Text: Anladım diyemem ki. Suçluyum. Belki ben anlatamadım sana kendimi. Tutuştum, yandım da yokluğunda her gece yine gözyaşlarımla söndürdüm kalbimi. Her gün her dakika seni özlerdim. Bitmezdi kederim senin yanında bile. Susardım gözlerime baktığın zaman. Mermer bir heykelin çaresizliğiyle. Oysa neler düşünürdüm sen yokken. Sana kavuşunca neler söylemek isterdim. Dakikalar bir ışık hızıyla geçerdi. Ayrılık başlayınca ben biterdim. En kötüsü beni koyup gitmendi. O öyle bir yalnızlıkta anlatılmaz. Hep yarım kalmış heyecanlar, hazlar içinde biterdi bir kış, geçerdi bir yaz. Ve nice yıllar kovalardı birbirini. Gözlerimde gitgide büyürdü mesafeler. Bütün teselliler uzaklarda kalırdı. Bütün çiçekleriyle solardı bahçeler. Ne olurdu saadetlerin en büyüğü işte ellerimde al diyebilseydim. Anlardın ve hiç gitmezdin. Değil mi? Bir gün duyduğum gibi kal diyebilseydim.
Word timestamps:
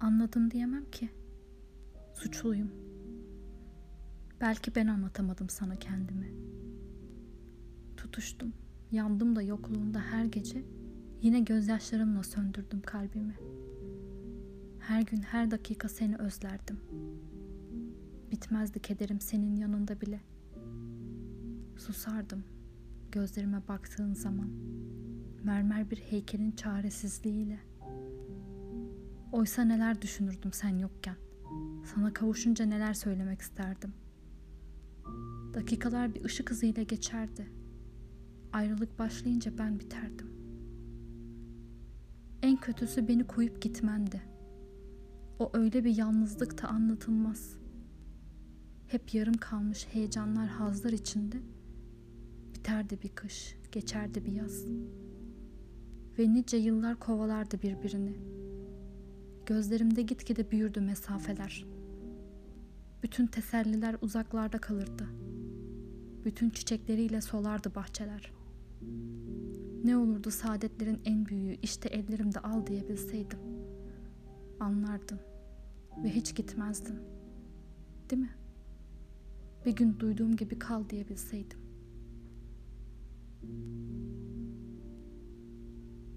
Anladım 0.00 0.50
diyemem 0.50 0.90
ki. 0.90 1.08
Suçluyum. 2.14 2.70
Belki 4.40 4.74
ben 4.74 4.86
anlatamadım 4.86 5.48
sana 5.48 5.76
kendimi. 5.76 6.32
Tutuştum, 7.96 8.52
yandım 8.92 9.36
da 9.36 9.42
yokluğunda 9.42 10.00
her 10.00 10.24
gece 10.24 10.64
yine 11.22 11.40
gözyaşlarımla 11.40 12.22
söndürdüm 12.22 12.82
kalbimi. 12.82 13.34
Her 14.80 15.02
gün 15.02 15.22
her 15.22 15.50
dakika 15.50 15.88
seni 15.88 16.16
özlerdim. 16.16 16.80
Bitmezdi 18.30 18.80
kederim 18.80 19.20
senin 19.20 19.56
yanında 19.56 20.00
bile. 20.00 20.20
Susardım 21.76 22.44
gözlerime 23.12 23.68
baktığın 23.68 24.14
zaman. 24.14 24.50
Mermer 25.44 25.90
bir 25.90 25.96
heykelin 25.96 26.52
çaresizliğiyle. 26.52 27.67
Oysa 29.38 29.64
neler 29.64 30.02
düşünürdüm 30.02 30.52
sen 30.52 30.78
yokken. 30.78 31.16
Sana 31.94 32.12
kavuşunca 32.12 32.64
neler 32.64 32.94
söylemek 32.94 33.40
isterdim. 33.40 33.92
Dakikalar 35.54 36.14
bir 36.14 36.24
ışık 36.24 36.50
hızıyla 36.50 36.82
geçerdi. 36.82 37.48
Ayrılık 38.52 38.98
başlayınca 38.98 39.58
ben 39.58 39.80
biterdim. 39.80 40.26
En 42.42 42.56
kötüsü 42.56 43.08
beni 43.08 43.26
koyup 43.26 43.62
gitmendi. 43.62 44.22
O 45.38 45.50
öyle 45.54 45.84
bir 45.84 45.96
yalnızlıkta 45.96 46.68
anlatılmaz. 46.68 47.56
Hep 48.86 49.14
yarım 49.14 49.36
kalmış 49.36 49.86
heyecanlar, 49.92 50.48
hazlar 50.48 50.92
içinde 50.92 51.36
biterdi 52.54 52.98
bir 53.02 53.08
kış, 53.08 53.56
geçerdi 53.72 54.24
bir 54.24 54.32
yaz. 54.32 54.64
Ve 56.18 56.32
nice 56.34 56.56
yıllar 56.56 56.98
kovalardı 56.98 57.62
birbirini. 57.62 58.47
Gözlerimde 59.48 60.02
gitgide 60.02 60.50
büyürdü 60.50 60.80
mesafeler. 60.80 61.64
Bütün 63.02 63.26
teselliler 63.26 63.96
uzaklarda 64.00 64.58
kalırdı. 64.58 65.08
Bütün 66.24 66.50
çiçekleriyle 66.50 67.20
solardı 67.20 67.74
bahçeler. 67.74 68.32
Ne 69.84 69.96
olurdu 69.96 70.30
saadetlerin 70.30 71.00
en 71.04 71.26
büyüğü 71.26 71.56
işte 71.62 71.88
ellerimde 71.88 72.40
al 72.40 72.66
diyebilseydim. 72.66 73.38
Anlardın 74.60 75.20
ve 76.04 76.10
hiç 76.10 76.34
gitmezdin. 76.34 76.98
Değil 78.10 78.22
mi? 78.22 78.34
Bir 79.66 79.76
gün 79.76 79.98
duyduğum 80.00 80.36
gibi 80.36 80.58
kal 80.58 80.88
diyebilseydim. 80.88 81.58